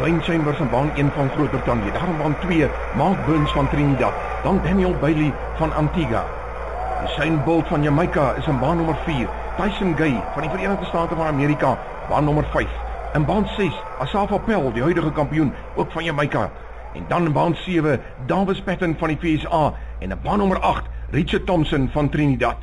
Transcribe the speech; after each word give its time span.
Klein 0.00 0.22
Chambers 0.22 0.58
in 0.58 0.70
baan 0.70 0.90
1 0.96 1.10
van 1.12 1.28
Groot-Brittanje. 1.28 1.92
Daar 1.92 2.08
in 2.08 2.16
baan 2.16 2.38
2, 2.38 2.68
Mark 2.96 3.26
Burns 3.26 3.52
van 3.52 3.68
Trinidad. 3.68 4.12
Dan 4.42 4.60
Daniel 4.64 4.94
Bailey 5.00 5.32
van 5.56 5.74
Antigua. 5.74 6.24
Shane 7.06 7.36
Bolt 7.44 7.66
van 7.68 7.82
Jamaica 7.82 8.32
is 8.32 8.46
in 8.46 8.58
baan 8.58 8.76
nommer 8.76 8.96
4. 9.04 9.28
Tyson 9.56 9.96
Gay 9.96 10.22
van 10.32 10.42
die 10.42 10.50
Verenigde 10.50 10.84
State 10.84 11.14
van 11.14 11.26
Amerika, 11.26 11.78
baan 12.08 12.24
nommer 12.24 12.44
5. 12.50 12.66
In 13.14 13.24
baan 13.24 13.48
6, 13.56 13.72
Asafa 13.98 14.38
Pell, 14.38 14.72
die 14.72 14.82
huidige 14.82 15.12
kampioen, 15.12 15.52
ook 15.74 15.92
van 15.92 16.04
Jamaica. 16.04 16.50
En 16.94 17.04
dan 17.08 17.24
in 17.24 17.32
baan 17.32 17.54
7, 17.54 18.00
Davis 18.26 18.60
Patton 18.60 18.96
van 18.98 19.08
die 19.08 19.18
VSA 19.20 19.72
en 19.98 20.10
in 20.10 20.18
baan 20.22 20.38
nommer 20.38 20.58
8, 20.58 20.84
Richard 21.10 21.46
Thompson 21.46 21.90
van 21.92 22.08
Trinidad. 22.08 22.56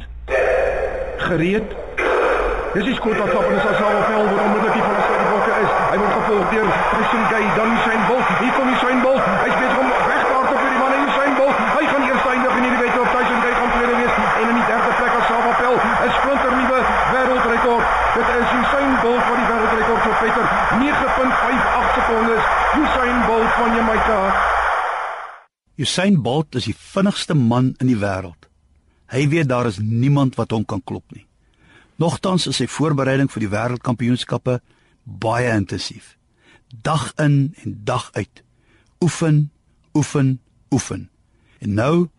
Gereed. 1.17 1.86
Dis 2.77 2.85
die 2.85 2.93
skoot 2.93 3.17
wat 3.17 3.31
van 3.33 3.55
Asafa 3.57 4.01
Pell 4.05 4.25
word 4.29 4.41
onmiddellik 4.41 4.75
die 4.77 4.83
van 4.85 4.97
die 4.97 5.29
bokke 5.33 5.53
is. 5.65 5.71
Hy 5.91 5.95
word 5.97 6.11
gevolg 6.17 6.49
deur 6.51 6.67
Tyson 6.89 7.23
Gay, 7.31 7.45
dan 7.57 7.71
Shane 7.83 8.03
Bolt. 8.05 8.27
Hier 8.41 8.51
kom 8.53 8.67
die 8.69 8.75
Shane 8.81 9.01
Bolt. 9.01 9.29
Hy's 9.41 9.55
besig 9.61 9.79
om 9.81 9.87
wegvaart 10.09 10.51
op 10.51 10.59
hierdie 10.61 10.81
man 10.83 10.93
en 10.97 11.07
Shane 11.15 11.33
Bolt. 11.39 11.63
Hy 11.73 11.87
gaan 11.89 12.03
eers 12.05 12.27
eindig 12.33 12.59
in 12.59 12.67
hierdie 12.67 12.81
wedstryd. 12.83 13.09
Tyson 13.15 13.39
Gay 13.45 13.53
gaan 13.57 13.71
tweede 13.73 13.95
wees 13.97 14.19
en 14.27 14.51
in 14.51 14.59
die 14.59 14.67
derde 14.69 14.91
plek 14.99 15.15
Asafa 15.21 15.53
Pell, 15.61 15.77
'n 16.05 16.13
splinter 16.19 16.53
nuwe 16.59 16.79
wêreldrekord. 17.13 17.85
Dit 18.17 18.29
is 18.37 18.53
Usain 18.59 18.93
Bolt 19.01 19.23
wat 19.29 19.39
die 19.41 19.47
wêreldrekord 19.49 20.01
vir 20.05 20.15
Peter 20.21 20.45
9.58 20.83 21.95
sekondes. 21.97 22.43
Usain 22.83 23.17
Bolt 23.31 23.51
van 23.57 23.71
Jamaica. 23.79 24.19
Usain 25.81 26.21
Bolt 26.21 26.61
is 26.61 26.69
die 26.69 26.77
vinnigste 26.93 27.33
man 27.33 27.73
in 27.81 27.89
die 27.89 27.97
wêreld. 28.05 28.51
Hy 29.09 29.25
weet 29.33 29.49
daar 29.49 29.65
is 29.65 29.81
niemand 29.81 30.37
wat 30.37 30.53
hom 30.53 30.65
kan 30.65 30.85
klop 30.85 31.17
nie. 31.17 31.25
Nogtans 31.97 32.45
is 32.45 32.59
sy 32.61 32.67
voorbereiding 32.69 33.29
vir 33.33 33.41
die 33.41 33.49
wêreldkampioenskappe 33.49 34.59
baie 35.03 35.49
intensief. 35.49 36.13
Dag 36.69 37.09
in 37.17 37.55
en 37.63 37.77
dag 37.87 38.11
uit. 38.13 38.43
Oefen, 39.01 39.47
oefen, 39.97 40.37
oefen. 40.69 41.07
En 41.59 41.73
nou 41.73 42.09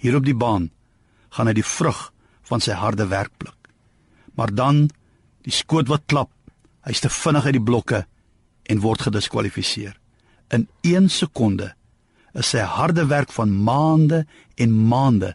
hier 0.00 0.16
op 0.16 0.24
die 0.24 0.36
baan 0.36 0.70
gaan 1.36 1.50
hy 1.50 1.58
die 1.58 1.66
vrug 1.66 2.08
van 2.48 2.64
sy 2.64 2.76
harde 2.78 3.08
werk 3.10 3.34
pluk. 3.36 3.68
Maar 4.32 4.54
dan 4.54 4.86
die 5.44 5.52
skoot 5.52 5.90
wat 5.92 6.06
klap. 6.08 6.30
Hy's 6.86 7.02
te 7.04 7.10
vinnig 7.12 7.44
uit 7.44 7.58
die 7.58 7.64
blokke 7.64 8.06
en 8.68 8.80
word 8.80 9.04
gediskwalifiseer. 9.04 9.98
In 10.54 10.68
1 10.86 11.10
sekonde 11.12 11.74
is 12.32 12.54
sy 12.54 12.64
harde 12.64 13.04
werk 13.10 13.32
van 13.34 13.52
maande 13.52 14.22
en 14.56 14.72
maande 14.88 15.34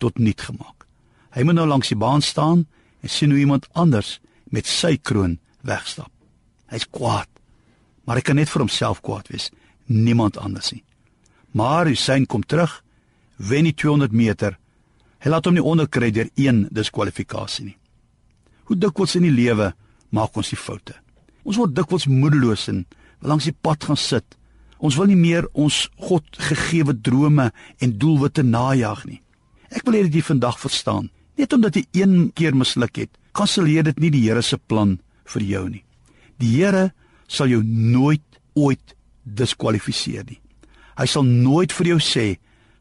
tot 0.00 0.18
niet 0.18 0.40
gemaak. 0.44 0.84
Hy 1.32 1.46
moet 1.46 1.56
nou 1.56 1.66
langs 1.70 1.88
die 1.88 1.96
baan 1.96 2.20
staan 2.24 2.66
en 3.00 3.08
sien 3.08 3.30
hoe 3.30 3.40
iemand 3.40 3.68
anders 3.72 4.18
met 4.50 4.66
sy 4.66 4.96
kroon 4.96 5.38
wegstap. 5.66 6.10
Hy's 6.70 6.86
kwaad. 6.90 7.28
Maar 8.04 8.20
hy 8.20 8.24
kan 8.26 8.38
net 8.40 8.50
vir 8.50 8.64
homself 8.64 9.02
kwaad 9.04 9.28
wees, 9.30 9.50
niemand 9.86 10.38
anders 10.38 10.72
nie. 10.74 10.82
Maar 11.54 11.90
Hussein 11.90 12.26
kom 12.26 12.42
terug, 12.46 12.80
wen 13.36 13.66
die 13.68 13.74
200 13.74 14.12
meter. 14.14 14.56
Hy 15.20 15.30
laat 15.30 15.46
hom 15.46 15.56
nie 15.56 15.64
onderkry 15.64 16.10
deur 16.14 16.30
een 16.38 16.64
diskwalifikasie 16.74 17.70
nie. 17.70 17.76
Hoe 18.70 18.78
dikwels 18.78 19.16
in 19.18 19.26
die 19.26 19.34
lewe 19.34 19.72
maak 20.14 20.36
ons 20.38 20.52
die 20.52 20.58
foute? 20.58 20.94
Ons 21.42 21.58
word 21.58 21.74
dikwels 21.74 22.06
moedeloos 22.10 22.68
en 22.70 22.84
langs 23.26 23.48
die 23.48 23.56
pad 23.56 23.84
gaan 23.88 23.98
sit. 23.98 24.36
Ons 24.80 24.96
wil 24.96 25.10
nie 25.10 25.18
meer 25.18 25.48
ons 25.52 25.88
God 26.00 26.24
gegeewe 26.48 26.94
drome 26.96 27.50
en 27.82 27.96
doelwitte 28.00 28.44
najag 28.46 29.04
nie. 29.08 29.20
Ek 29.70 29.84
wil 29.86 29.98
hê 29.98 30.04
dat 30.06 30.16
jy 30.16 30.22
vandag 30.24 30.58
verstaan, 30.60 31.10
net 31.40 31.52
omdat 31.56 31.76
jy 31.76 31.84
een 32.02 32.30
keer 32.36 32.56
misluk 32.56 32.96
het, 33.00 33.10
kanselleer 33.36 33.86
dit 33.88 34.00
nie 34.02 34.10
die 34.12 34.24
Here 34.26 34.42
se 34.42 34.58
plan 34.58 34.98
vir 35.34 35.46
jou 35.46 35.64
nie. 35.70 35.84
Die 36.40 36.50
Here 36.56 36.90
sal 37.28 37.50
jou 37.52 37.62
nooit 37.64 38.24
ooit 38.58 38.94
diskwalifiseer 39.24 40.26
nie. 40.28 40.40
Hy 40.98 41.06
sal 41.08 41.24
nooit 41.24 41.72
vir 41.72 41.94
jou 41.94 42.00
sê 42.02 42.26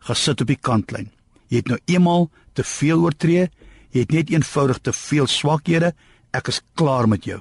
gesit 0.07 0.41
op 0.43 0.49
die 0.49 0.59
kantlyn. 0.59 1.09
Jy 1.49 1.61
het 1.61 1.71
nou 1.71 1.79
eenmal 1.87 2.29
te 2.57 2.65
veel 2.65 3.01
oortree, 3.05 3.49
jy 3.93 4.03
het 4.03 4.13
net 4.13 4.33
eenvoudig 4.33 4.81
te 4.83 4.93
veel 4.93 5.27
swakhede, 5.29 5.93
ek 6.33 6.51
is 6.51 6.61
klaar 6.77 7.07
met 7.09 7.25
jou. 7.25 7.39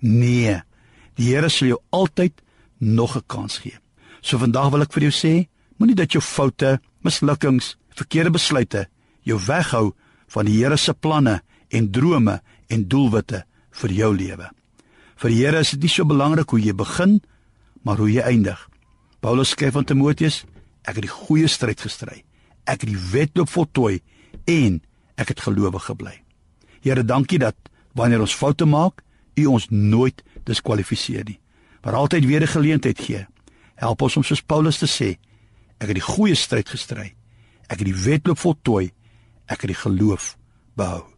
Nee. 0.00 0.60
Die 1.16 1.32
Here 1.32 1.50
sal 1.50 1.74
jou 1.74 1.80
altyd 1.90 2.40
nog 2.78 3.16
'n 3.16 3.26
kans 3.26 3.58
gee. 3.58 3.78
So 4.22 4.38
vandag 4.38 4.70
wil 4.70 4.82
ek 4.82 4.92
vir 4.92 5.02
jou 5.02 5.12
sê, 5.12 5.48
moenie 5.78 5.96
dat 5.96 6.12
jou 6.12 6.22
foute, 6.22 6.80
mislukkings, 7.02 7.76
verkeerde 7.94 8.30
besluite 8.30 8.88
jou 9.22 9.38
weghou 9.38 9.92
van 10.30 10.46
die 10.46 10.58
Here 10.60 10.76
se 10.78 10.94
planne 10.94 11.40
en 11.68 11.90
drome 11.90 12.40
en 12.70 12.86
doelwitte 12.88 13.44
vir 13.82 13.94
jou 13.94 14.10
lewe. 14.14 14.50
Vir 15.20 15.30
die 15.30 15.40
Here 15.42 15.60
is 15.60 15.74
dit 15.74 15.84
nie 15.84 15.92
so 15.92 16.06
belangrik 16.08 16.50
hoe 16.50 16.60
jy 16.60 16.74
begin, 16.74 17.18
maar 17.82 17.98
hoe 18.00 18.10
jy 18.10 18.22
eindig. 18.22 18.60
Paulus 19.20 19.52
skryf 19.52 19.76
aan 19.76 19.84
Timoteus: 19.84 20.44
Ek 20.82 20.96
het 20.96 21.04
die 21.04 21.12
goeie 21.12 21.48
stryd 21.48 21.80
gestry. 21.80 22.22
Ek 22.64 22.84
het 22.84 22.90
die 22.90 23.02
wedloop 23.12 23.50
voltooi 23.50 24.00
en 24.48 24.80
ek 25.20 25.34
het 25.34 25.44
gelowig 25.44 25.84
gebly. 25.84 26.14
Here, 26.80 27.04
dankie 27.04 27.38
dat 27.38 27.56
wanneer 27.92 28.22
ons 28.24 28.34
foute 28.34 28.64
maak, 28.64 29.02
U 29.38 29.46
ons 29.46 29.68
nooit 29.70 30.22
diskwalifiseer 30.44 31.24
nie, 31.24 31.38
maar 31.84 31.94
altyd 31.94 32.26
weer 32.26 32.42
'n 32.42 32.46
geleentheid 32.46 32.98
gee. 32.98 33.26
Help 33.74 34.02
ons 34.02 34.16
om 34.16 34.22
soos 34.22 34.42
Paulus 34.42 34.78
te 34.78 34.86
sê: 34.86 35.18
Ek 35.78 35.88
het 35.88 35.96
die 35.96 36.12
goeie 36.14 36.34
stryd 36.34 36.68
gestry. 36.68 37.14
Ek 37.68 37.78
het 37.78 37.88
die 37.88 38.02
wedloop 38.04 38.38
voltooi. 38.38 38.92
Ek 39.50 39.64
het 39.66 39.72
die 39.74 39.80
geloof 39.82 40.36
behou. 40.78 41.09